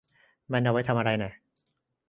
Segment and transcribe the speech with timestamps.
[0.51, 1.31] มันเอาไว้ทำอะไรน่ะ